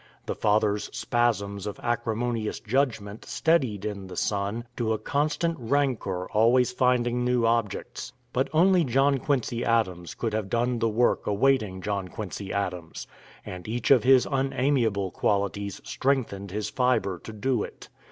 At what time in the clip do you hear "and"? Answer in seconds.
13.45-13.67